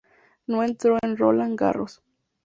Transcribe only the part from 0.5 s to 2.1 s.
entró en Roland Garros.